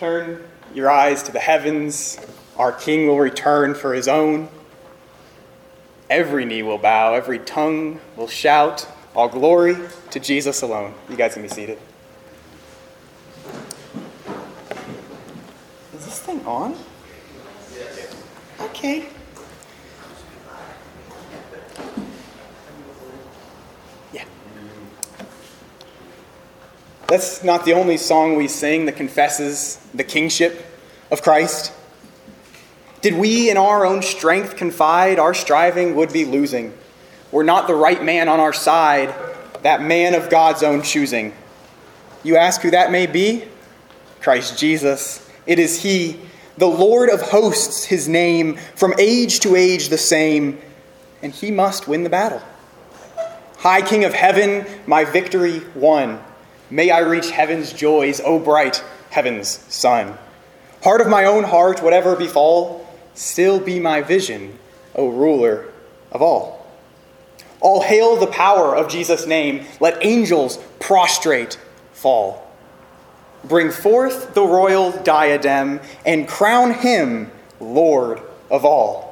[0.00, 0.42] Turn
[0.72, 2.18] your eyes to the heavens.
[2.56, 4.48] Our King will return for his own.
[6.08, 9.76] Every knee will bow, every tongue will shout, all glory
[10.08, 10.94] to Jesus alone.
[11.10, 11.78] You guys can be seated.
[15.92, 16.78] Is this thing on?
[18.58, 19.06] Okay.
[27.10, 30.64] That's not the only song we sing that confesses the kingship
[31.10, 31.72] of Christ.
[33.00, 36.72] Did we in our own strength confide, our striving would be losing.
[37.32, 39.12] We're not the right man on our side,
[39.62, 41.34] that man of God's own choosing.
[42.22, 43.42] You ask who that may be?
[44.20, 45.28] Christ Jesus.
[45.46, 46.20] It is He,
[46.58, 50.60] the Lord of hosts, His name, from age to age the same,
[51.22, 52.40] and He must win the battle.
[53.58, 56.22] High King of heaven, my victory won.
[56.70, 60.16] May I reach heaven's joys, O bright heaven's sun.
[60.82, 64.58] Heart of my own heart, whatever befall, still be my vision,
[64.94, 65.66] O ruler
[66.12, 66.66] of all.
[67.60, 69.66] All hail the power of Jesus' name.
[69.80, 71.58] Let angels prostrate
[71.92, 72.46] fall.
[73.44, 79.09] Bring forth the royal diadem and crown him Lord of all.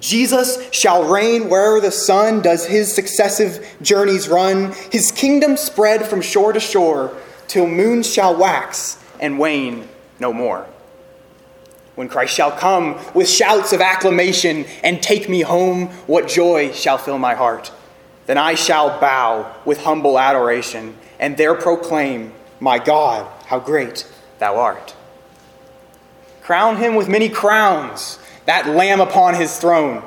[0.00, 6.20] Jesus shall reign wherever the sun does his successive journeys run, his kingdom spread from
[6.20, 10.66] shore to shore, till moons shall wax and wane no more.
[11.94, 16.98] When Christ shall come with shouts of acclamation and take me home, what joy shall
[16.98, 17.70] fill my heart?
[18.26, 24.56] Then I shall bow with humble adoration and there proclaim, My God, how great thou
[24.56, 24.94] art.
[26.42, 30.02] Crown him with many crowns, that lamb upon his throne.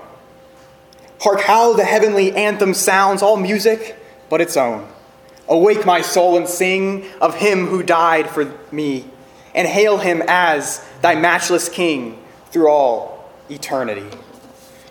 [1.20, 3.98] Hark how the heavenly anthem sounds, all music
[4.30, 4.88] but its own.
[5.48, 9.06] Awake my soul and sing of him who died for me
[9.56, 12.22] and hail him as thy matchless King
[12.52, 14.06] through all eternity.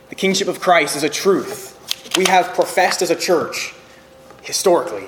[0.08, 1.74] The kingship of Christ is a truth
[2.16, 3.74] we have professed as a church
[4.42, 5.06] historically.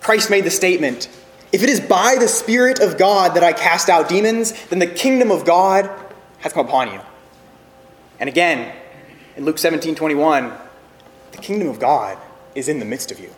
[0.00, 1.08] Christ made the statement
[1.54, 4.88] if it is by the Spirit of God that I cast out demons, then the
[4.88, 5.88] kingdom of God
[6.40, 7.00] has come upon you.
[8.18, 8.74] And again,
[9.36, 10.52] in Luke 17 21,
[11.30, 12.18] the kingdom of God
[12.56, 13.30] is in the midst of you.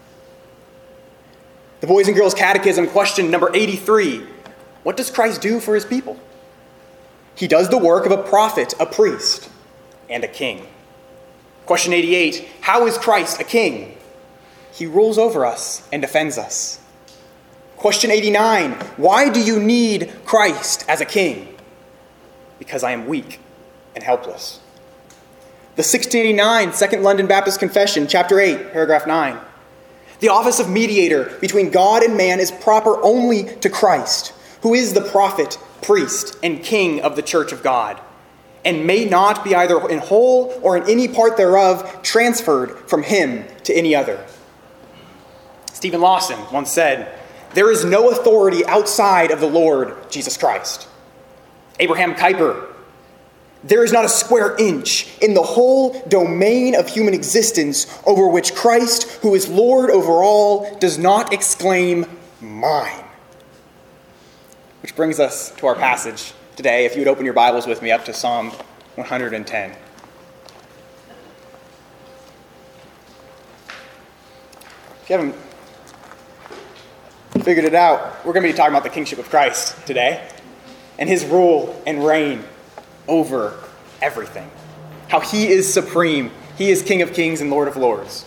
[1.81, 4.27] The Boys and Girls Catechism, question number 83
[4.83, 6.19] What does Christ do for his people?
[7.35, 9.51] He does the work of a prophet, a priest,
[10.09, 10.67] and a king.
[11.67, 13.99] Question 88 How is Christ a king?
[14.73, 16.81] He rules over us and defends us.
[17.77, 21.55] Question 89 Why do you need Christ as a king?
[22.59, 23.41] Because I am weak
[23.95, 24.61] and helpless.
[25.77, 29.39] The 1689 Second London Baptist Confession, chapter 8, paragraph 9.
[30.21, 34.33] The office of mediator between God and man is proper only to Christ,
[34.63, 38.01] who is the prophet, priest, and king of the church of God,
[38.65, 43.45] and may not be either in whole or in any part thereof transferred from him
[43.65, 44.25] to any other.
[45.75, 47.13] Stephen Lawson once said,
[47.57, 50.87] There is no authority outside of the Lord Jesus Christ.
[51.81, 52.69] Abraham Kuyper
[53.65, 58.55] there is not a square inch in the whole domain of human existence over which
[58.55, 62.05] Christ, who is Lord over all, does not exclaim,
[62.43, 63.05] Mine.
[64.83, 66.85] Which brings us to our passage today.
[66.85, 68.51] If you would open your Bibles with me up to Psalm
[68.97, 69.71] 110.
[75.03, 75.46] If you haven't
[77.47, 80.29] figured it out, we're going to be talking about the kingship of Christ today
[80.99, 82.43] and his rule and reign
[83.07, 83.63] over
[84.03, 84.51] everything.
[85.07, 86.33] How he is supreme.
[86.59, 88.27] He is King of kings and Lord of lords.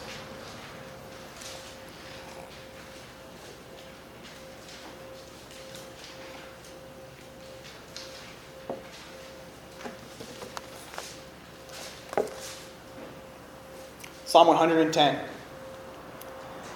[14.24, 15.20] Psalm 110.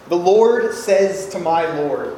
[0.10, 2.18] The Lord says to my Lord,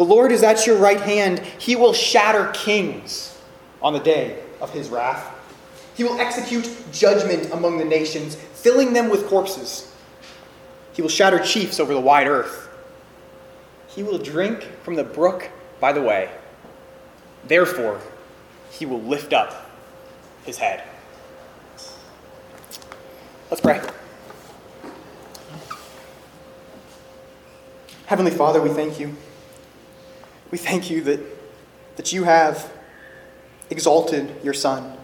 [0.00, 1.40] The Lord is at your right hand.
[1.58, 3.38] He will shatter kings
[3.82, 5.30] on the day of his wrath.
[5.94, 9.94] He will execute judgment among the nations, filling them with corpses.
[10.94, 12.70] He will shatter chiefs over the wide earth.
[13.88, 15.50] He will drink from the brook
[15.80, 16.30] by the way.
[17.46, 18.00] Therefore,
[18.70, 19.70] he will lift up
[20.46, 20.82] his head.
[23.50, 23.82] Let's pray.
[28.06, 29.14] Heavenly Father, we thank you.
[30.50, 31.20] We thank you that,
[31.96, 32.72] that you have
[33.70, 34.96] exalted your Son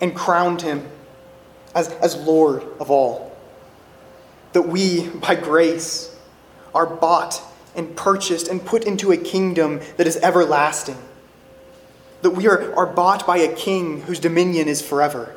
[0.00, 0.88] and crowned him
[1.74, 3.36] as, as Lord of all.
[4.52, 6.16] That we, by grace,
[6.74, 7.42] are bought
[7.74, 10.98] and purchased and put into a kingdom that is everlasting.
[12.22, 15.36] That we are, are bought by a king whose dominion is forever.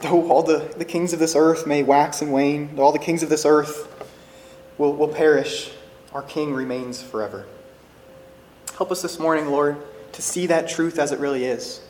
[0.00, 3.00] Though all the, the kings of this earth may wax and wane, though all the
[3.00, 3.92] kings of this earth
[4.78, 5.72] will, will perish,
[6.12, 7.46] our king remains forever.
[8.76, 9.76] Help us this morning, Lord,
[10.12, 11.80] to see that truth as it really is,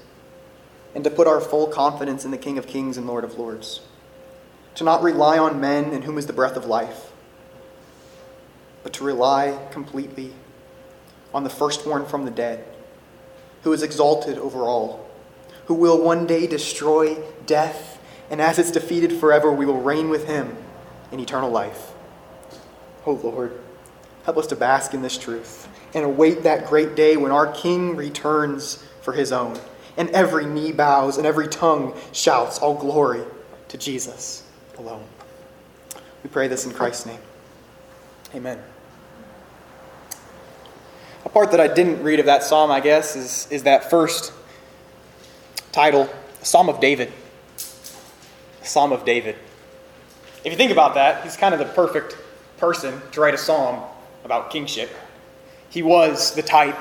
[0.94, 3.80] and to put our full confidence in the King of Kings and Lord of Lords.
[4.76, 7.12] To not rely on men in whom is the breath of life,
[8.82, 10.32] but to rely completely
[11.34, 12.64] on the firstborn from the dead,
[13.62, 15.06] who is exalted over all,
[15.66, 18.00] who will one day destroy death,
[18.30, 20.56] and as it's defeated forever, we will reign with him
[21.12, 21.92] in eternal life.
[23.04, 23.60] Oh Lord,
[24.28, 27.96] help us to bask in this truth and await that great day when our King
[27.96, 29.58] returns for his own,
[29.96, 33.22] and every knee bows and every tongue shouts all glory
[33.68, 34.42] to Jesus
[34.76, 35.02] alone.
[36.22, 37.20] We pray this in Christ's name.
[38.34, 38.62] Amen.
[41.24, 44.34] A part that I didn't read of that psalm, I guess, is, is that first
[45.72, 46.06] title,
[46.42, 47.10] Psalm of David.
[48.62, 49.36] Psalm of David.
[50.44, 52.18] If you think about that, he's kind of the perfect
[52.58, 53.84] person to write a psalm
[54.24, 54.90] about kingship.
[55.70, 56.78] He was the type,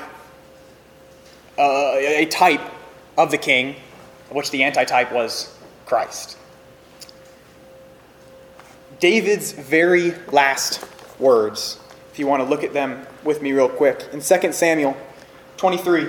[1.58, 2.60] uh, a type
[3.16, 3.76] of the king,
[4.30, 5.56] of which the antitype was
[5.86, 6.38] Christ.
[9.00, 10.84] David's very last
[11.18, 11.78] words,
[12.12, 14.96] if you want to look at them with me real quick, in 2 Samuel
[15.56, 16.08] 23,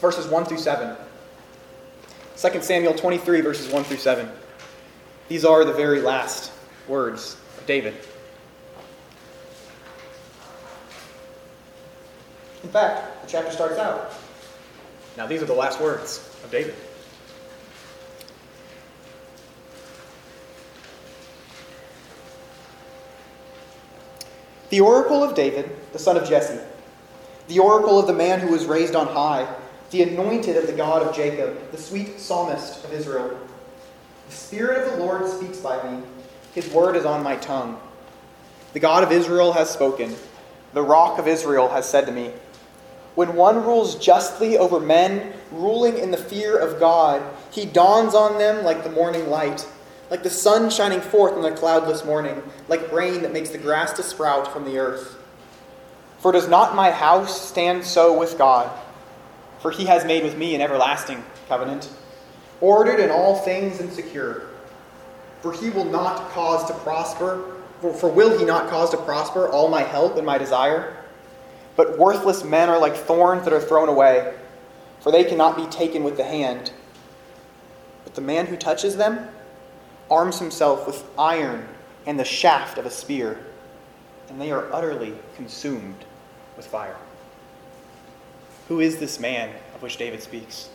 [0.00, 0.96] verses 1 through 7.
[2.36, 4.28] 2 Samuel 23, verses 1 through 7.
[5.28, 6.52] These are the very last
[6.88, 7.94] words of David.
[12.72, 14.12] Fact, the chapter starts out.
[15.16, 16.74] Now, these are the last words of David.
[24.70, 26.58] The oracle of David, the son of Jesse,
[27.48, 29.46] the oracle of the man who was raised on high,
[29.90, 33.38] the anointed of the God of Jacob, the sweet psalmist of Israel.
[34.30, 36.02] The Spirit of the Lord speaks by me,
[36.54, 37.78] his word is on my tongue.
[38.72, 40.16] The God of Israel has spoken,
[40.72, 42.32] the rock of Israel has said to me,
[43.14, 48.38] when one rules justly over men, ruling in the fear of God, he dawns on
[48.38, 49.68] them like the morning light,
[50.10, 53.92] like the sun shining forth on a cloudless morning, like rain that makes the grass
[53.94, 55.18] to sprout from the earth.
[56.20, 58.70] For does not my house stand so with God?
[59.60, 61.90] For he has made with me an everlasting covenant,
[62.60, 64.42] ordered in all things and secure.
[65.42, 67.44] For he will not cause to prosper,
[67.80, 70.96] for, for will he not cause to prosper all my help and my desire?
[71.76, 74.34] But worthless men are like thorns that are thrown away,
[75.00, 76.72] for they cannot be taken with the hand.
[78.04, 79.28] But the man who touches them
[80.10, 81.66] arms himself with iron
[82.06, 83.38] and the shaft of a spear,
[84.28, 86.04] and they are utterly consumed
[86.56, 86.96] with fire.
[88.68, 90.68] Who is this man of which David speaks?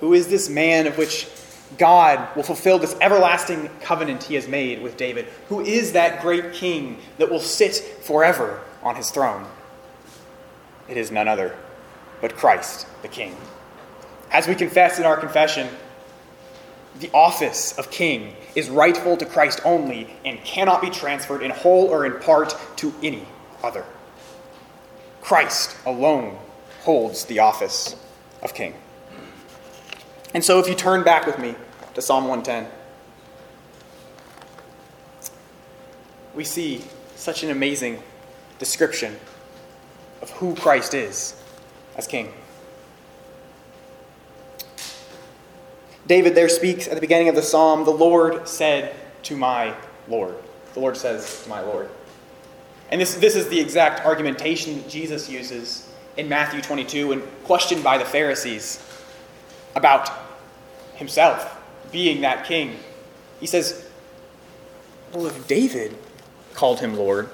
[0.00, 1.28] Who is this man of which
[1.76, 5.26] God will fulfill this everlasting covenant he has made with David?
[5.48, 9.46] Who is that great king that will sit forever on his throne?
[10.88, 11.56] It is none other
[12.20, 13.36] but Christ the King.
[14.30, 15.68] As we confess in our confession,
[17.00, 21.86] the office of king is rightful to Christ only and cannot be transferred in whole
[21.86, 23.26] or in part to any
[23.62, 23.84] other.
[25.20, 26.38] Christ alone
[26.82, 27.94] holds the office
[28.42, 28.74] of king.
[30.34, 31.54] And so, if you turn back with me
[31.94, 32.70] to Psalm 110,
[36.34, 36.84] we see
[37.16, 38.02] such an amazing
[38.58, 39.16] description
[40.22, 41.40] of who Christ is
[41.96, 42.32] as king.
[46.06, 48.94] David there speaks at the beginning of the psalm, the Lord said
[49.24, 49.74] to my
[50.08, 50.34] Lord.
[50.74, 51.90] The Lord says to my Lord.
[52.90, 57.84] And this, this is the exact argumentation that Jesus uses in Matthew 22 when questioned
[57.84, 58.82] by the Pharisees
[59.74, 60.10] about
[60.94, 61.60] himself
[61.92, 62.76] being that king.
[63.40, 63.88] He says,
[65.12, 65.96] Well, if David
[66.54, 67.28] called him Lord,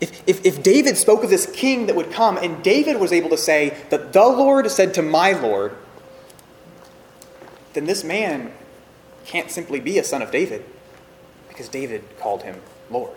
[0.00, 3.30] if, if, if David spoke of this king that would come, and David was able
[3.30, 5.76] to say that the Lord said to my Lord,
[7.74, 8.52] then this man
[9.26, 10.64] can't simply be a son of David
[11.48, 13.16] because David called him Lord.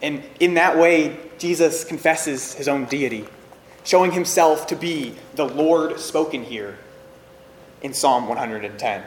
[0.00, 3.26] And in that way, Jesus confesses his own deity,
[3.84, 6.78] showing himself to be the Lord spoken here
[7.82, 9.02] in Psalm 110.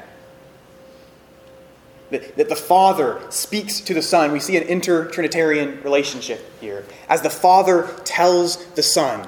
[2.14, 4.32] That, that the Father speaks to the Son.
[4.32, 6.86] We see an inter Trinitarian relationship here.
[7.10, 9.28] As the Father tells the Son,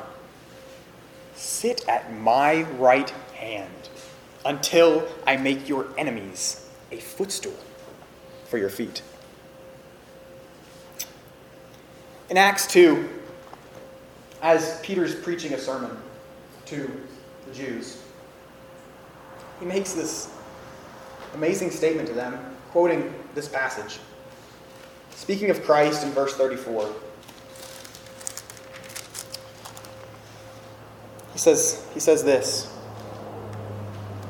[1.36, 3.90] Sit at my right hand
[4.46, 7.58] until I make your enemies a footstool
[8.46, 9.02] for your feet.
[12.30, 13.10] In Acts 2,
[14.44, 15.98] as Peter's preaching a sermon
[16.68, 17.02] to
[17.48, 18.00] the Jews,
[19.60, 20.30] he makes this
[21.34, 24.00] amazing statement to them, quoting this passage.
[25.12, 26.94] Speaking of Christ in verse 34,
[31.32, 32.70] he says, he says this.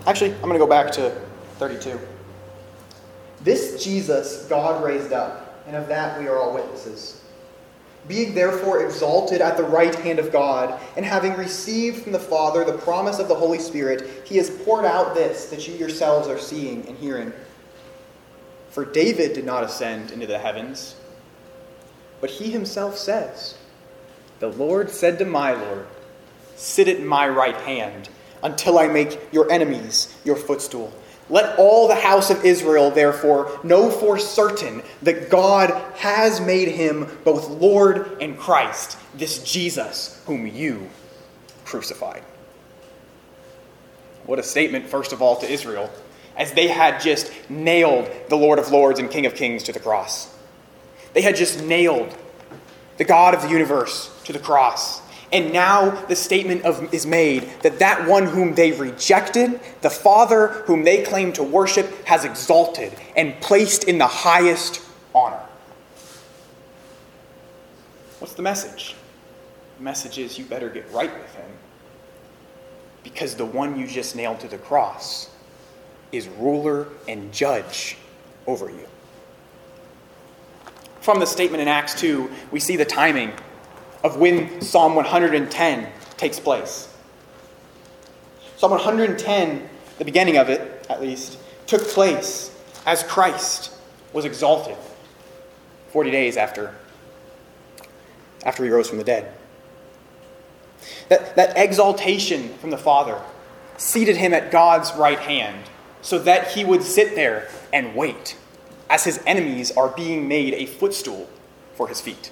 [0.05, 1.09] Actually, I'm going to go back to
[1.57, 1.99] 32.
[3.41, 7.23] This Jesus God raised up, and of that we are all witnesses.
[8.07, 12.63] Being therefore exalted at the right hand of God, and having received from the Father
[12.63, 16.37] the promise of the Holy Spirit, he has poured out this that you yourselves are
[16.37, 17.33] seeing and hearing.
[18.75, 20.97] For David did not ascend into the heavens,
[22.19, 23.57] but he himself says,
[24.39, 25.87] The Lord said to my Lord,
[26.57, 28.09] Sit at my right hand
[28.43, 30.91] until I make your enemies your footstool.
[31.29, 37.07] Let all the house of Israel, therefore, know for certain that God has made him
[37.23, 40.89] both Lord and Christ, this Jesus whom you
[41.63, 42.23] crucified.
[44.25, 45.89] What a statement, first of all, to Israel,
[46.37, 49.79] as they had just nailed the Lord of Lords and King of Kings to the
[49.79, 50.35] cross.
[51.13, 52.15] They had just nailed
[52.97, 55.01] the God of the universe to the cross.
[55.31, 60.47] And now the statement of, is made that that one whom they rejected, the Father
[60.65, 64.81] whom they claim to worship, has exalted and placed in the highest
[65.13, 65.41] honor.
[68.19, 68.95] What's the message?
[69.77, 71.49] The message is you better get right with him
[73.03, 75.29] because the one you just nailed to the cross
[76.11, 77.97] is ruler and judge
[78.47, 78.87] over you.
[81.01, 83.31] From the statement in Acts 2, we see the timing
[84.03, 86.91] of when Psalm 110 takes place.
[88.57, 92.51] Psalm 110, the beginning of it at least, took place
[92.85, 93.71] as Christ
[94.13, 94.77] was exalted
[95.91, 96.73] 40 days after,
[98.43, 99.33] after he rose from the dead.
[101.09, 103.21] That, that exaltation from the Father
[103.77, 105.63] seated him at God's right hand
[106.05, 108.37] so that he would sit there and wait
[108.89, 111.27] as his enemies are being made a footstool
[111.73, 112.31] for his feet.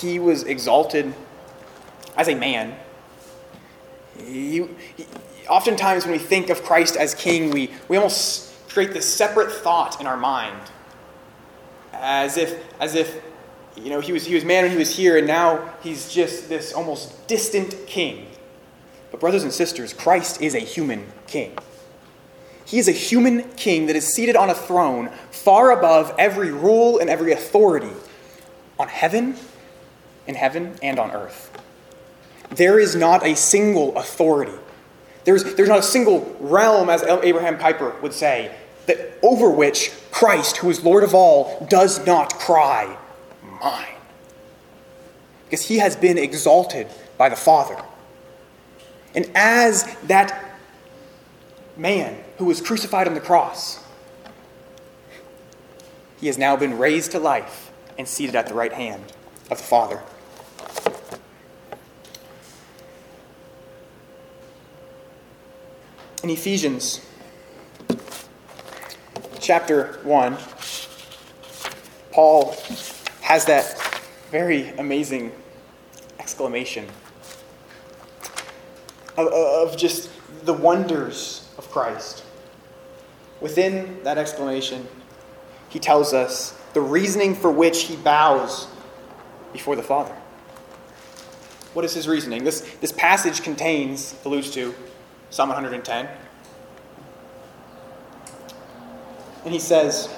[0.00, 1.12] he was exalted
[2.16, 2.76] as a man.
[4.18, 5.06] He, he,
[5.48, 10.00] oftentimes, when we think of Christ as king, we, we almost create this separate thought
[10.00, 10.60] in our mind,
[11.92, 13.20] as if, as if
[13.76, 16.48] you know, he was, he was man when he was here, and now he's just
[16.48, 18.26] this almost distant king.
[19.10, 21.56] But, brothers and sisters, Christ is a human king.
[22.64, 26.98] He is a human king that is seated on a throne far above every rule
[26.98, 27.90] and every authority
[28.78, 29.34] on heaven
[30.26, 31.50] in heaven and on earth.
[32.50, 34.56] There is not a single authority.
[35.24, 38.54] There's, there's not a single realm, as Abraham Kuyper would say,
[38.86, 42.96] that over which Christ, who is Lord of all, does not cry,
[43.60, 43.86] Mine.
[45.44, 46.86] Because he has been exalted
[47.18, 47.76] by the Father.
[49.14, 50.58] And as that
[51.76, 53.82] man who was crucified on the cross,
[56.20, 59.02] he has now been raised to life and seated at the right hand
[59.50, 60.02] of the Father.
[66.22, 67.00] In Ephesians
[69.40, 70.36] chapter 1,
[72.12, 72.54] Paul
[73.22, 73.78] has that
[74.30, 75.32] very amazing
[76.18, 76.86] exclamation
[79.28, 80.10] of, of just
[80.44, 82.24] the wonders of Christ.
[83.40, 84.86] Within that explanation,
[85.68, 88.68] he tells us the reasoning for which he bows
[89.52, 90.14] before the Father.
[91.72, 92.44] What is his reasoning?
[92.44, 94.74] This, this passage contains, alludes to,
[95.30, 96.08] Psalm 110.
[99.44, 100.08] And he says,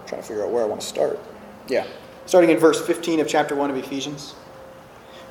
[0.00, 1.20] I'm trying to figure out where I want to start.
[1.68, 1.86] Yeah,
[2.26, 4.34] starting in verse 15 of chapter 1 of Ephesians.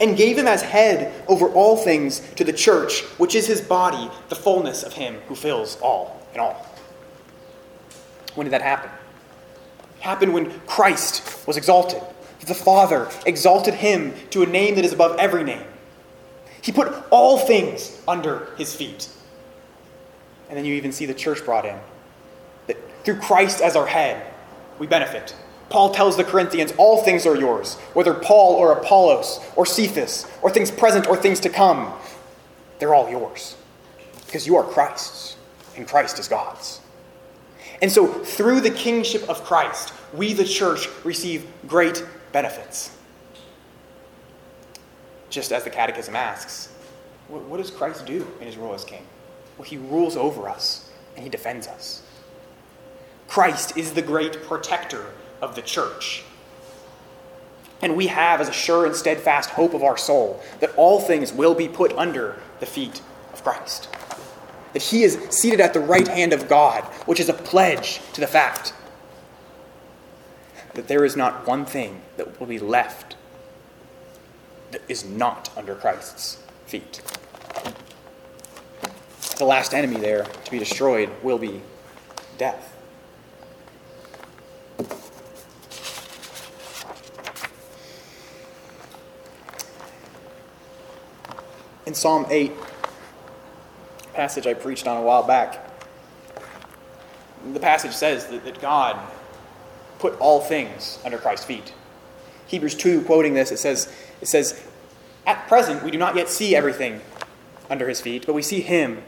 [0.00, 4.10] and gave him as head over all things to the church, which is his body,
[4.28, 6.66] the fullness of him who fills all in all.
[8.34, 8.90] When did that happen?
[9.96, 12.02] It happened when Christ was exalted.
[12.46, 15.64] The Father exalted him to a name that is above every name.
[16.60, 19.08] He put all things under his feet.
[20.48, 21.78] And then you even see the church brought in.
[22.66, 24.30] That through Christ as our head,
[24.78, 25.34] we benefit.
[25.70, 30.50] Paul tells the Corinthians, all things are yours, whether Paul or Apollos or Cephas or
[30.50, 31.92] things present or things to come.
[32.78, 33.56] They're all yours
[34.26, 35.36] because you are Christ's
[35.76, 36.80] and Christ is God's.
[37.82, 42.96] And so, through the kingship of Christ, we, the church, receive great benefits.
[45.28, 46.68] Just as the Catechism asks,
[47.28, 49.04] what does Christ do in his role as king?
[49.58, 52.02] Well, he rules over us and he defends us.
[53.26, 55.06] Christ is the great protector
[55.44, 56.24] of the church.
[57.82, 61.32] And we have as a sure and steadfast hope of our soul that all things
[61.32, 63.88] will be put under the feet of Christ.
[64.72, 68.20] That he is seated at the right hand of God, which is a pledge to
[68.20, 68.72] the fact
[70.72, 73.16] that there is not one thing that will be left
[74.72, 77.00] that is not under Christ's feet.
[79.36, 81.60] The last enemy there to be destroyed will be
[82.38, 82.73] death.
[91.94, 92.50] In Psalm 8,
[94.14, 95.64] passage I preached on a while back,
[97.52, 98.98] the passage says that, that God
[100.00, 101.72] put all things under Christ's feet.
[102.48, 104.60] Hebrews 2, quoting this, it says, it says,
[105.24, 107.00] At present, we do not yet see everything
[107.70, 109.00] under his feet, but we see him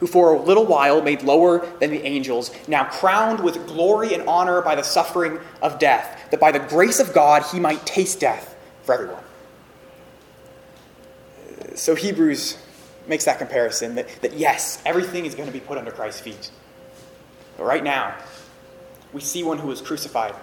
[0.00, 4.28] who for a little while made lower than the angels, now crowned with glory and
[4.28, 8.18] honor by the suffering of death, that by the grace of God he might taste
[8.18, 9.23] death for everyone.
[11.74, 12.58] So Hebrews
[13.06, 16.50] makes that comparison that, that yes, everything is going to be put under Christ's feet.
[17.56, 18.16] But right now,
[19.12, 20.34] we see one who was crucified,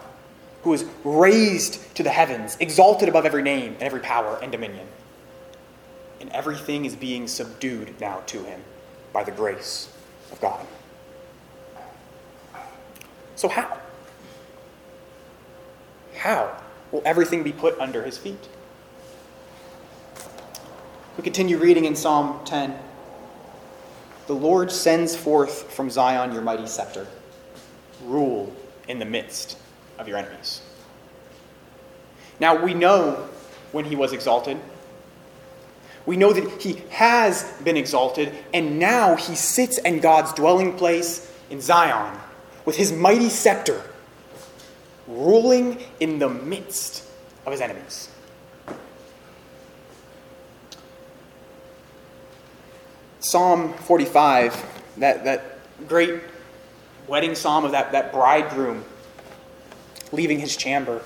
[0.63, 4.88] who was raised to the heavens, exalted above every name and every power and dominion.
[6.20, 8.62] And everything is being subdued now to him
[9.12, 9.91] by the grace
[10.32, 10.65] of God.
[13.36, 13.80] So, how?
[16.15, 18.48] How will everything be put under his feet?
[21.17, 22.74] We continue reading in Psalm 10.
[24.28, 27.06] The Lord sends forth from Zion your mighty scepter.
[28.06, 28.56] Rule
[28.88, 29.58] in the midst
[30.00, 30.62] of your enemies.
[32.39, 33.28] Now, we know
[33.74, 34.58] when he was exalted.
[36.06, 41.30] We know that he has been exalted, and now he sits in God's dwelling place
[41.50, 42.17] in Zion
[42.63, 43.84] with his mighty scepter,
[45.08, 47.04] ruling in the midst
[47.45, 48.11] of his enemies.
[53.21, 54.65] Psalm 45,
[54.97, 56.21] that, that great
[57.07, 58.84] wedding psalm of that, that bridegroom
[60.12, 61.03] leaving his chamber,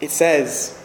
[0.00, 0.82] it says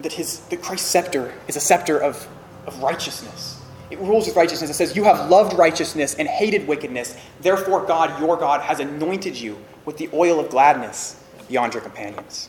[0.00, 2.26] that his that Christ's scepter is a scepter of,
[2.66, 3.60] of righteousness.
[3.90, 4.70] It rules with righteousness.
[4.70, 7.14] It says, You have loved righteousness and hated wickedness.
[7.42, 12.48] Therefore, God, your God, has anointed you with the oil of gladness beyond your companions.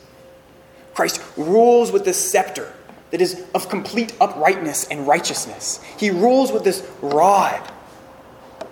[0.94, 2.72] Christ rules with this scepter
[3.10, 5.82] that is of complete uprightness and righteousness.
[5.98, 7.60] He rules with this rod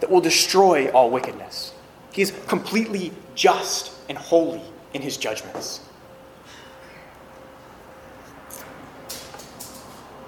[0.01, 1.73] that will destroy all wickedness.
[2.13, 5.81] He is completely just and holy in his judgments.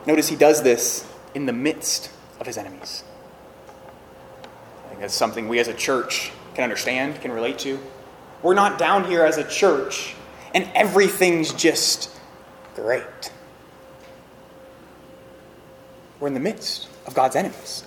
[0.06, 3.04] Notice he does this in the midst of his enemies.
[4.84, 7.78] I think that's something we as a church can understand, can relate to.
[8.42, 10.14] We're not down here as a church
[10.54, 12.10] and everything's just
[12.74, 13.32] great.
[16.20, 17.84] We're in the midst of God's enemies.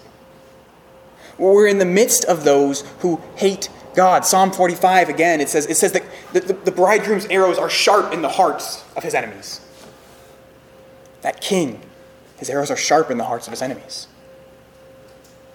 [1.38, 4.26] We're in the midst of those who hate God.
[4.26, 8.14] Psalm 45, again, it says, it says that the, the, the bridegroom's arrows are sharp
[8.14, 9.62] in the hearts of his enemies.
[11.22, 11.82] That king
[12.38, 14.08] His arrows are sharp in the hearts of his enemies.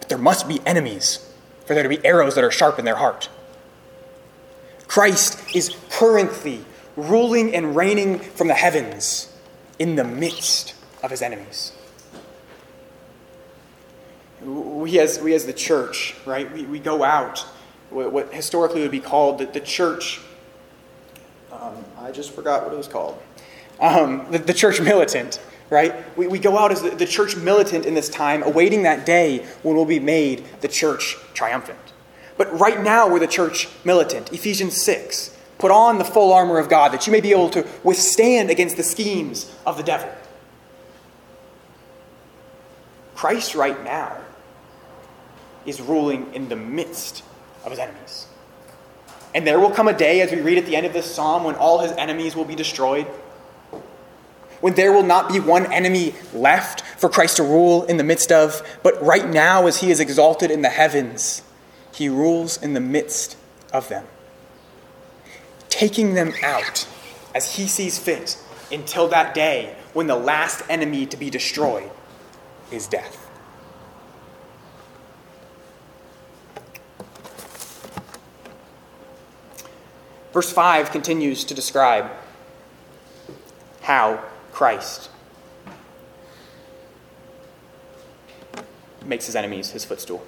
[0.01, 1.33] But there must be enemies
[1.65, 3.29] for there to be arrows that are sharp in their heart.
[4.89, 6.65] Christ is currently
[6.97, 9.33] ruling and reigning from the heavens
[9.79, 11.73] in the midst of his enemies.
[14.45, 17.41] We as, we as the church, right, we, we go out,
[17.91, 20.21] what, what historically would be called the, the church.
[21.53, 23.21] Um, I just forgot what it was called.
[23.81, 26.17] Um, the, the church militant, right?
[26.17, 29.47] We, we go out as the, the church militant in this time, awaiting that day
[29.63, 31.79] when we'll be made the church triumphant.
[32.37, 34.33] But right now, we're the church militant.
[34.33, 35.39] Ephesians 6.
[35.59, 38.77] Put on the full armor of God that you may be able to withstand against
[38.77, 40.11] the schemes of the devil.
[43.15, 44.17] Christ, right now,
[45.67, 47.23] is ruling in the midst
[47.65, 48.27] of his enemies.
[49.35, 51.45] And there will come a day, as we read at the end of this psalm,
[51.45, 53.07] when all his enemies will be destroyed.
[54.61, 58.31] When there will not be one enemy left for Christ to rule in the midst
[58.31, 61.43] of, but right now, as he is exalted in the heavens,
[61.93, 63.37] he rules in the midst
[63.73, 64.07] of them,
[65.69, 66.87] taking them out
[67.35, 68.39] as he sees fit
[68.71, 71.91] until that day when the last enemy to be destroyed
[72.71, 73.22] is death.
[80.33, 82.11] Verse 5 continues to describe
[83.83, 85.11] how Christ
[89.05, 90.25] makes his enemies his footstool.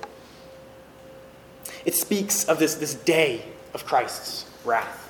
[1.84, 5.00] It speaks of this, this day of Christ's wrath.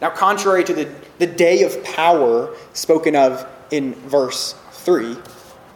[0.00, 5.16] Now, contrary to the, the day of power spoken of in verse 3,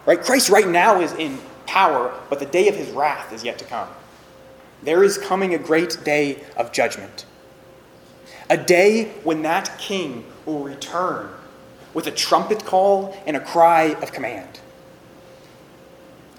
[0.05, 0.21] right?
[0.21, 3.65] Christ right now is in power, but the day of his wrath is yet to
[3.65, 3.87] come.
[4.83, 7.25] There is coming a great day of judgment.
[8.51, 11.29] A day when that king will return
[11.93, 14.59] with a trumpet call and a cry of command.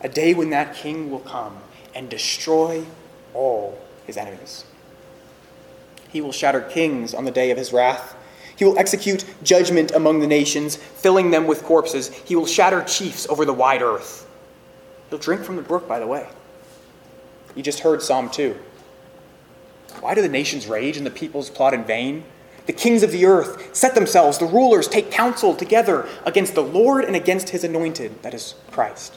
[0.02, 1.56] A day when that king will come
[1.94, 2.84] and destroy
[3.32, 4.66] all his enemies.
[6.10, 8.14] He will shatter kings on the day of his wrath.
[8.56, 12.12] He will execute judgment among the nations, filling them with corpses.
[12.12, 14.28] He will shatter chiefs over the wide earth.
[15.08, 16.28] He'll drink from the brook, by the way.
[17.54, 18.54] You just heard Psalm 2.
[20.00, 22.24] Why do the nations rage and the peoples plot in vain?
[22.66, 27.04] The kings of the earth set themselves, the rulers take counsel together against the Lord
[27.04, 29.16] and against his anointed, that is Christ,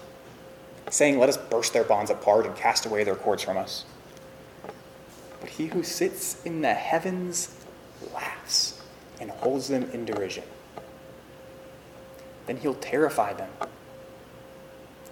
[0.90, 3.86] saying, Let us burst their bonds apart and cast away their cords from us.
[5.40, 7.56] But he who sits in the heavens
[8.14, 8.82] laughs
[9.22, 10.44] and holds them in derision.
[12.48, 13.50] Then he'll terrify them.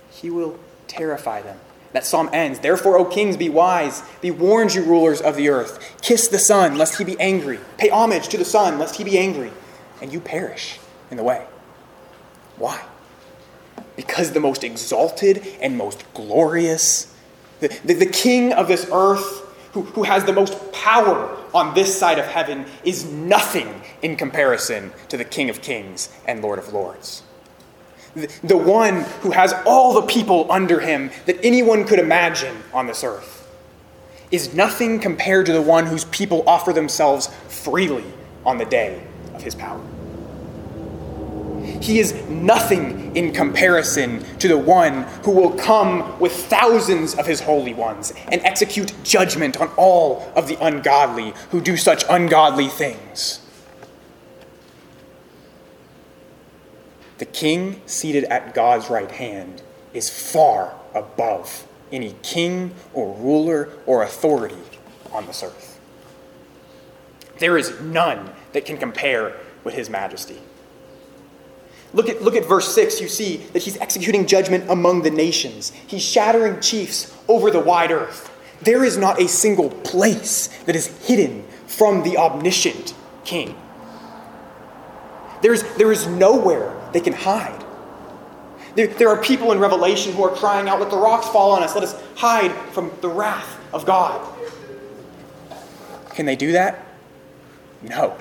[0.10, 1.60] He will terrify them.
[1.94, 4.04] That psalm ends Therefore, O kings, be wise.
[4.20, 6.02] Be warned, you rulers of the earth.
[6.02, 7.60] Kiss the son, lest he be angry.
[7.78, 9.52] Pay homage to the son, lest he be angry.
[10.02, 10.80] And you perish
[11.12, 11.46] in the way.
[12.58, 12.84] Why?
[13.96, 17.16] Because the most exalted and most glorious,
[17.60, 19.42] the, the, the king of this earth,
[19.74, 24.92] who, who has the most power on this side of heaven, is nothing in comparison
[25.10, 27.24] to the King of Kings and Lord of Lords.
[28.15, 33.04] The, one who has all the people under him that anyone could imagine on this
[33.04, 33.49] earth
[34.30, 38.06] is nothing compared to the one whose people offer themselves freely
[38.45, 39.02] on the day
[39.34, 39.82] of his power.
[41.82, 47.41] He is nothing in comparison to the one who will come with thousands of his
[47.41, 53.43] holy ones and execute judgment on all of the ungodly who do such ungodly things.
[57.17, 59.62] The king seated at God's right hand
[59.93, 64.56] is far above any king or ruler or authority
[65.12, 65.80] on this earth.
[67.39, 70.39] There is none that can compare with his majesty.
[71.93, 72.99] Look at, look at verse 6.
[72.99, 75.71] You see that he's executing judgment among the nations.
[75.88, 78.32] He's shattering chiefs over the wide earth.
[78.62, 83.56] There is not a single place that is hidden from the omniscient king.
[85.41, 87.64] There's, there is nowhere they can hide.
[88.76, 91.62] There, there are people in Revelation who are crying out, Let the rocks fall on
[91.62, 91.76] us.
[91.76, 94.30] Let us hide from the wrath of God.
[96.12, 96.86] Can they do that?
[97.82, 98.18] No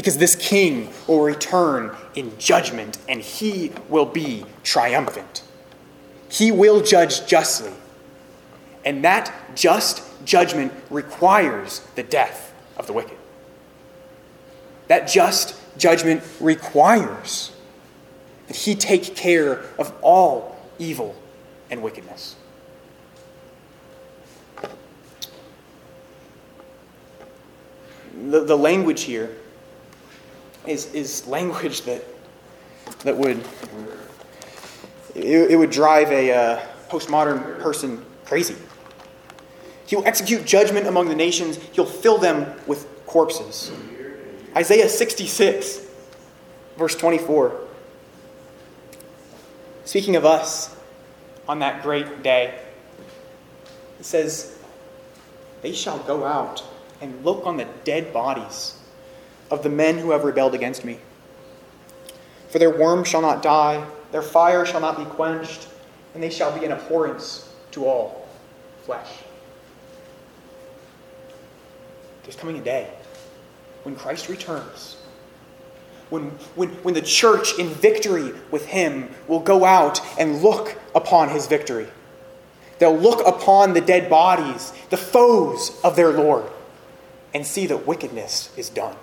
[0.00, 5.42] because this king will return in judgment and he will be triumphant.
[6.30, 7.72] He will judge justly.
[8.84, 13.18] And that just judgment requires the death of the wicked.
[14.88, 17.52] That just judgment requires
[18.48, 21.14] that he take care of all evil
[21.70, 22.36] and wickedness.
[28.28, 29.34] The, the language here
[30.66, 32.04] is, is language that,
[33.04, 33.42] that would
[35.14, 38.56] it, it would drive a uh, postmodern person crazy.
[39.86, 43.72] He'll execute judgment among the nations, he'll fill them with corpses.
[44.56, 45.86] Isaiah 66,
[46.76, 47.60] verse 24.
[49.84, 50.74] Speaking of us
[51.48, 52.58] on that great day,
[54.00, 54.58] it says,
[55.62, 56.64] They shall go out
[57.00, 58.76] and look on the dead bodies
[59.52, 60.98] of the men who have rebelled against me.
[62.48, 65.68] For their worm shall not die, their fire shall not be quenched,
[66.14, 68.28] and they shall be an abhorrence to all
[68.82, 69.08] flesh.
[72.24, 72.90] There's coming a day
[73.82, 74.96] when Christ returns,
[76.10, 81.28] when, when, when the church in victory with him will go out and look upon
[81.28, 81.86] his victory.
[82.78, 86.46] They'll look upon the dead bodies, the foes of their Lord,
[87.34, 88.96] and see that wickedness is done.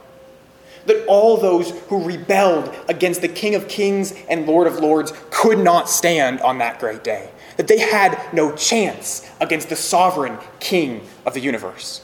[0.87, 5.59] That all those who rebelled against the King of Kings and Lord of Lords could
[5.59, 7.29] not stand on that great day.
[7.57, 12.01] That they had no chance against the sovereign King of the universe.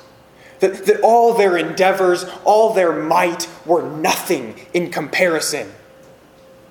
[0.64, 5.70] That, that all their endeavors, all their might were nothing in comparison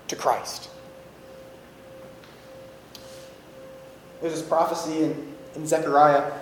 [0.09, 0.70] to Christ.
[4.22, 6.33] There's this prophecy in, in Zechariah.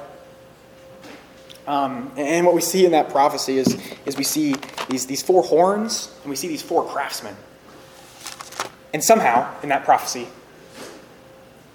[1.66, 4.54] Um, and what we see in that prophecy is, is we see
[4.88, 7.34] these, these four horns and we see these four craftsmen.
[8.94, 10.28] And somehow, in that prophecy,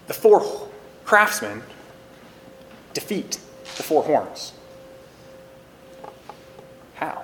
[0.08, 0.70] the four
[1.04, 1.64] craftsmen
[2.94, 3.42] defeat
[3.76, 4.54] the four horns.
[6.96, 7.24] How?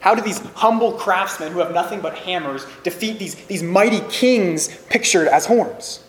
[0.00, 4.68] How do these humble craftsmen who have nothing but hammers defeat these, these mighty kings
[4.90, 6.04] pictured as horns?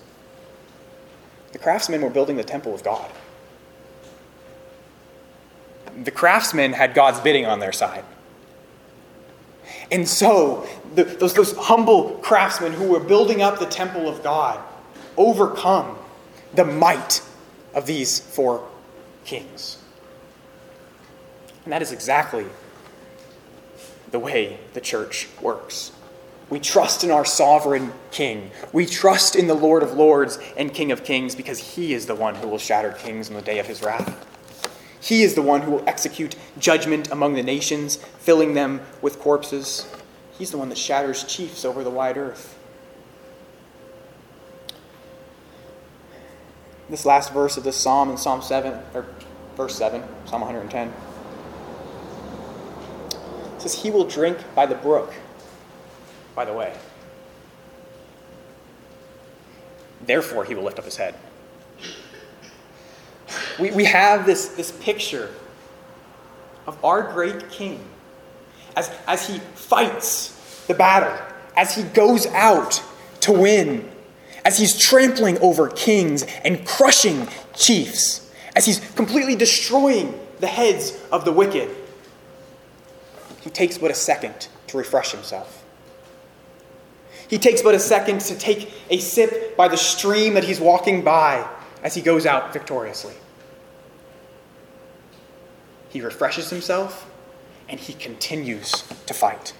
[1.53, 3.09] The craftsmen were building the temple of God.
[6.03, 8.03] The craftsmen had God's bidding on their side.
[9.89, 14.59] And so, the, those, those humble craftsmen who were building up the temple of God
[15.15, 15.97] overcome
[16.53, 17.21] the might
[17.73, 18.67] of these four
[19.23, 19.77] kings.
[21.65, 22.45] And that is exactly
[24.11, 25.91] the way the church works.
[26.49, 28.51] We trust in our sovereign King.
[28.71, 32.15] We trust in the Lord of Lords and King of Kings because he is the
[32.15, 34.25] one who will shatter kings on the day of his wrath.
[35.01, 39.87] He is the one who will execute judgment among the nations, filling them with corpses.
[40.37, 42.57] He's the one that shatters chiefs over the wide earth.
[46.89, 49.07] This last verse of this psalm in Psalm 7, or
[49.55, 50.93] verse 7, Psalm 110,
[53.69, 55.13] says, He will drink by the brook
[56.35, 56.73] by the way.
[60.05, 61.15] Therefore, he will lift up his head.
[63.59, 65.31] We, we have this, this picture
[66.67, 67.83] of our great king
[68.75, 71.17] as, as he fights the battle,
[71.55, 72.83] as he goes out
[73.21, 73.89] to win,
[74.43, 81.23] as he's trampling over kings and crushing chiefs, as he's completely destroying the heads of
[81.23, 81.69] the wicked.
[83.45, 85.63] He takes but a second to refresh himself.
[87.27, 91.03] He takes but a second to take a sip by the stream that he's walking
[91.03, 91.47] by
[91.83, 93.13] as he goes out victoriously.
[95.89, 97.07] He refreshes himself
[97.69, 98.71] and he continues
[99.05, 99.53] to fight.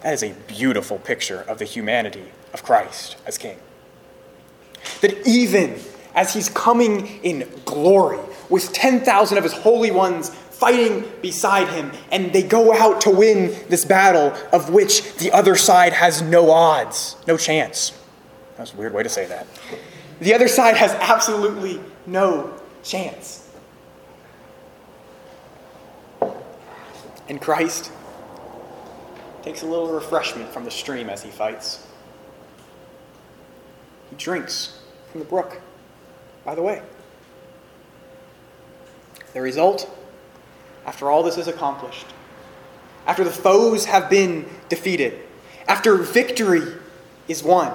[0.00, 3.58] That is a beautiful picture of the humanity of Christ as King.
[5.02, 5.78] That even
[6.14, 12.32] as he's coming in glory with 10,000 of his holy ones fighting beside him, and
[12.32, 17.16] they go out to win this battle of which the other side has no odds,
[17.26, 17.98] no chance.
[18.56, 19.48] That's a weird way to say that.
[20.20, 23.50] The other side has absolutely no chance.
[27.28, 27.90] And Christ
[29.42, 31.84] takes a little refreshment from the stream as he fights.
[34.10, 34.78] He drinks
[35.10, 35.60] from the brook,
[36.44, 36.82] by the way.
[39.34, 39.92] The result
[40.86, 42.06] after all this is accomplished,
[43.06, 45.18] after the foes have been defeated,
[45.66, 46.62] after victory
[47.28, 47.72] is won,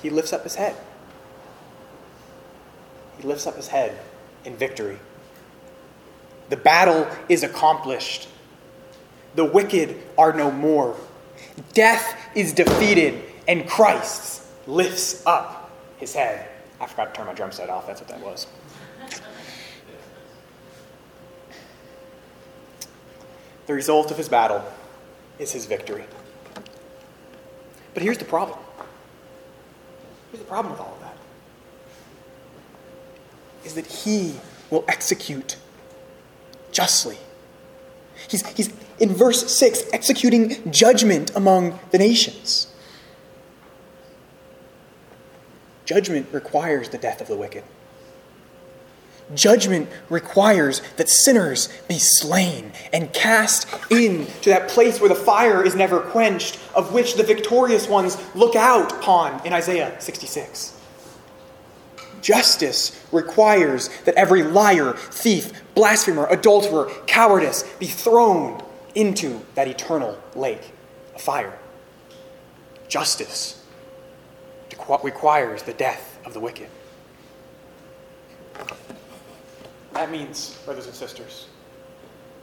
[0.00, 0.76] he lifts up his head.
[3.18, 3.98] He lifts up his head
[4.44, 4.98] in victory.
[6.48, 8.28] The battle is accomplished.
[9.36, 10.96] The wicked are no more.
[11.72, 16.48] Death is defeated, and Christ lifts up his head.
[16.80, 17.86] I forgot to turn my drum set off.
[17.86, 18.46] That's what that was.
[23.72, 24.62] The result of his battle
[25.38, 26.04] is his victory.
[27.94, 28.58] But here's the problem.
[30.30, 31.16] Here's the problem with all of that.
[33.64, 34.34] Is that he
[34.68, 35.56] will execute
[36.70, 37.16] justly.
[38.28, 42.66] He's, he's, in verse 6, executing judgment among the nations.
[45.86, 47.64] Judgment requires the death of the wicked.
[49.34, 55.74] Judgment requires that sinners be slain and cast into that place where the fire is
[55.74, 60.78] never quenched, of which the victorious ones look out upon in Isaiah 66.
[62.20, 68.62] Justice requires that every liar, thief, blasphemer, adulterer, cowardice be thrown
[68.94, 70.72] into that eternal lake
[71.14, 71.58] of fire.
[72.88, 73.64] Justice
[75.02, 76.68] requires the death of the wicked.
[80.02, 81.46] That means, brothers and sisters,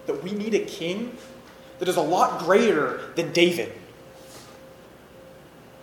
[0.05, 1.17] that we need a king
[1.79, 3.73] that is a lot greater than David.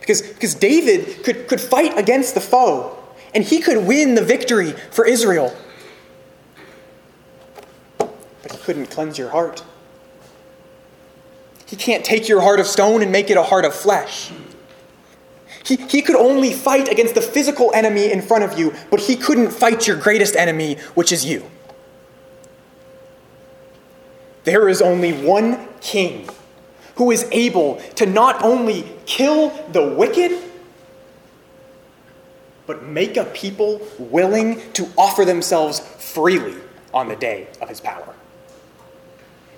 [0.00, 2.96] Because, because David could, could fight against the foe,
[3.34, 5.54] and he could win the victory for Israel.
[7.98, 9.62] But he couldn't cleanse your heart.
[11.66, 14.32] He can't take your heart of stone and make it a heart of flesh.
[15.62, 19.14] He, he could only fight against the physical enemy in front of you, but he
[19.14, 21.50] couldn't fight your greatest enemy, which is you.
[24.46, 26.28] There is only one king
[26.94, 30.40] who is able to not only kill the wicked,
[32.64, 36.54] but make a people willing to offer themselves freely
[36.94, 38.14] on the day of his power.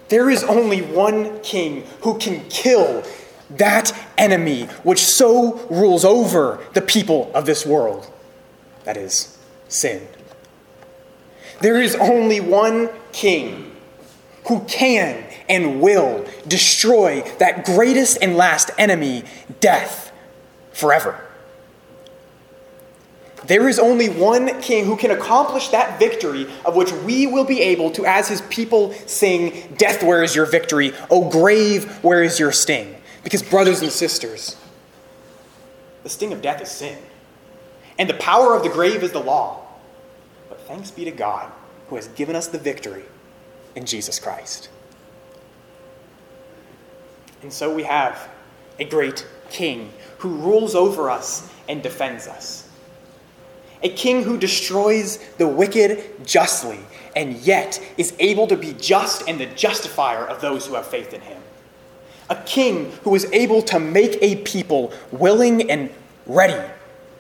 [0.09, 3.05] There is only one king who can kill
[3.51, 8.11] that enemy which so rules over the people of this world
[8.85, 9.37] that is,
[9.69, 10.09] sin.
[11.61, 13.69] There is only one king
[14.49, 19.23] who can and will destroy that greatest and last enemy,
[19.61, 20.11] death,
[20.73, 21.21] forever.
[23.47, 27.61] There is only one king who can accomplish that victory of which we will be
[27.61, 30.93] able to, as his people, sing, Death, where is your victory?
[31.11, 32.97] O grave, where is your sting?
[33.23, 34.57] Because, brothers and sisters,
[36.03, 36.99] the sting of death is sin,
[37.99, 39.67] and the power of the grave is the law.
[40.49, 41.51] But thanks be to God
[41.89, 43.05] who has given us the victory
[43.79, 44.69] in Jesus Christ.
[47.43, 48.29] And so we have
[48.81, 52.69] a great king who rules over us and defends us.
[53.85, 56.81] A king who destroys the wicked justly
[57.15, 61.15] and yet is able to be just and the justifier of those who have faith
[61.15, 61.41] in him
[62.31, 65.91] a king who is able to make a people willing and
[66.27, 66.61] ready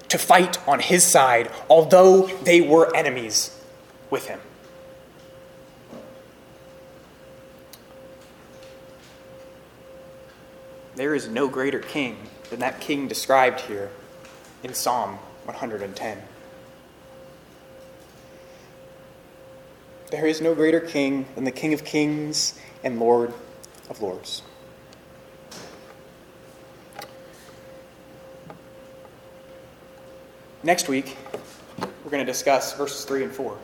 [0.09, 3.59] to fight on his side, although they were enemies
[4.11, 4.41] with him.
[10.99, 12.17] There is no greater king
[12.51, 13.89] than that king described here
[14.65, 15.11] in Psalm
[15.45, 16.19] 110.
[20.11, 23.33] There is no greater king than the King of kings and Lord
[23.89, 24.43] of lords.
[30.65, 31.17] Next week,
[32.03, 33.57] we're going to discuss verses 3 and 4.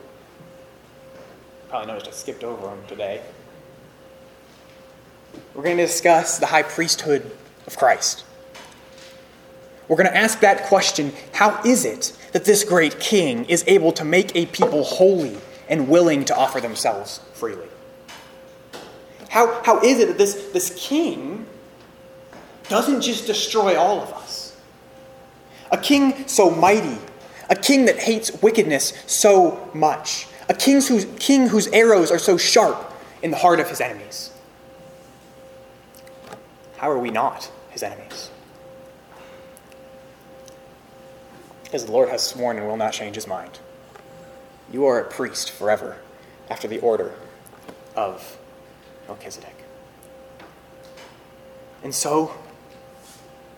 [1.67, 3.19] Probably noticed I skipped over them today.
[5.55, 7.31] We're going to discuss the high priesthood
[7.65, 8.25] of Christ.
[9.87, 13.93] We're going to ask that question how is it that this great king is able
[13.93, 15.37] to make a people holy
[15.69, 17.67] and willing to offer themselves freely?
[19.29, 21.45] How, how is it that this, this king
[22.67, 24.57] doesn't just destroy all of us?
[25.71, 26.97] A king so mighty,
[27.49, 32.37] a king that hates wickedness so much, a king whose, king whose arrows are so
[32.37, 34.31] sharp in the heart of his enemies.
[36.77, 38.29] How are we not his enemies?
[41.63, 43.59] Because the Lord has sworn and will not change his mind.
[44.71, 45.97] You are a priest forever
[46.49, 47.13] after the order
[47.95, 48.37] of
[49.07, 49.55] Melchizedek.
[51.83, 52.33] And so,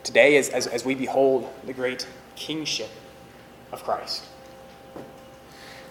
[0.03, 2.89] today as, as, as we behold the great kingship
[3.71, 4.25] of Christ.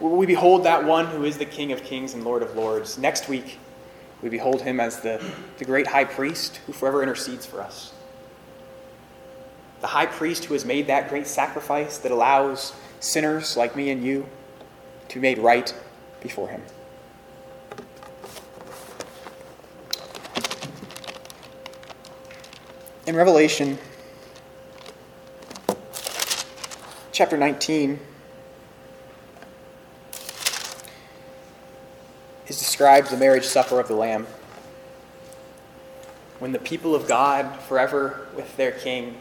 [0.01, 2.99] We behold that one who is the King of kings and Lord of lords.
[2.99, 3.59] Next week,
[4.27, 5.25] we behold him as the,
[5.59, 7.93] the great high priest who forever intercedes for us.
[9.81, 14.03] The high priest who has made that great sacrifice that allows sinners like me and
[14.03, 14.27] you
[15.11, 15.73] to be made right
[16.21, 16.61] before him.
[23.07, 23.79] In Revelation,
[27.13, 28.01] chapter 19
[32.57, 34.27] is described the marriage supper of the Lamb.
[36.39, 39.21] When the people of God, forever with their King,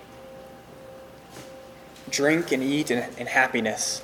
[2.09, 4.01] drink and eat in, in happiness.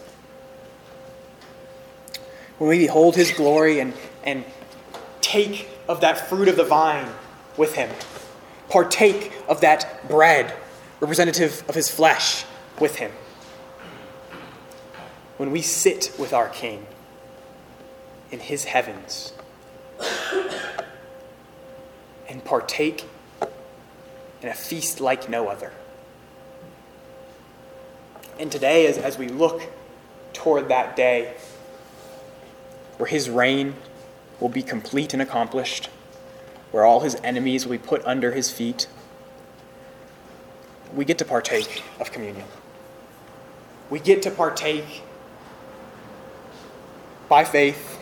[2.57, 4.45] When we behold his glory and, and
[5.21, 7.09] take of that fruit of the vine
[7.57, 7.89] with him.
[8.69, 10.53] Partake of that bread,
[10.99, 12.45] representative of his flesh,
[12.79, 13.11] with him.
[15.38, 16.86] When we sit with our King
[18.32, 19.34] in his heavens
[22.29, 23.05] and partake
[24.41, 25.71] in a feast like no other.
[28.39, 29.61] And today, as, as we look
[30.34, 31.34] toward that day
[32.97, 33.75] where his reign
[34.39, 35.89] will be complete and accomplished,
[36.71, 38.88] where all his enemies will be put under his feet,
[40.95, 42.45] we get to partake of communion.
[43.89, 45.03] We get to partake
[47.29, 47.99] by faith,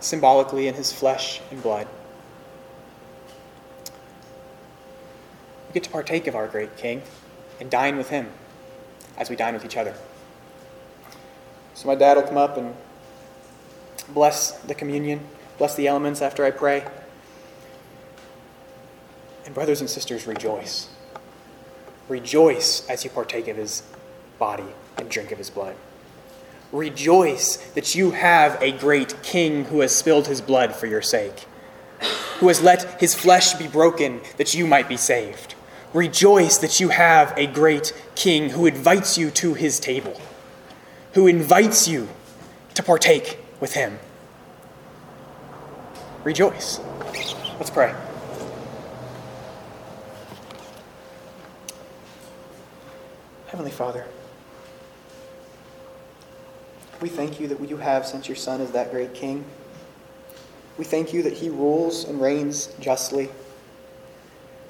[0.00, 1.86] symbolically, in his flesh and blood.
[5.68, 7.02] We get to partake of our great King
[7.60, 8.28] and dine with him
[9.16, 9.94] as we dine with each other.
[11.74, 12.74] So my dad will come up and
[14.08, 15.20] bless the communion,
[15.58, 16.84] bless the elements after I pray.
[19.44, 20.88] And brothers and sisters, rejoice.
[22.08, 23.82] Rejoice as you partake of his
[24.38, 25.76] body and drink of his blood.
[26.72, 31.46] Rejoice that you have a great king who has spilled his blood for your sake,
[32.38, 35.54] who has let his flesh be broken that you might be saved.
[35.92, 40.20] Rejoice that you have a great king who invites you to his table,
[41.14, 42.08] who invites you
[42.74, 43.98] to partake with him.
[46.22, 46.78] Rejoice.
[47.58, 47.94] Let's pray.
[53.48, 54.06] Heavenly Father,
[57.00, 59.44] we thank you that you have sent your Son as that great King.
[60.78, 63.30] We thank you that he rules and reigns justly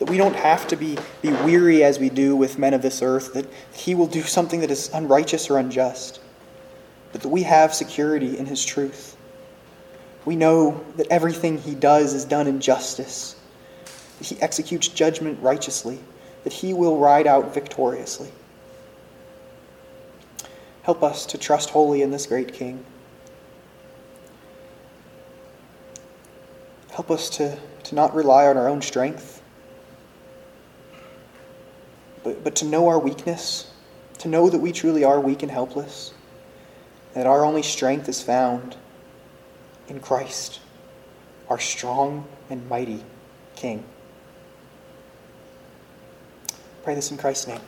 [0.01, 3.03] that we don't have to be, be weary as we do with men of this
[3.03, 6.21] earth, that he will do something that is unrighteous or unjust,
[7.13, 9.15] but that we have security in his truth.
[10.25, 13.37] We know that everything he does is done in justice,
[14.19, 15.99] that he executes judgment righteously,
[16.45, 18.33] that he will ride out victoriously.
[20.83, 22.85] Help us to trust wholly in this great King.
[26.91, 29.41] Help us to, to not rely on our own strength
[32.23, 33.71] but, but to know our weakness,
[34.19, 36.13] to know that we truly are weak and helpless,
[37.15, 38.77] that our only strength is found
[39.89, 40.61] in Christ,
[41.49, 43.05] our strong and mighty
[43.57, 43.85] King.
[46.83, 47.61] Pray this in Christ's name.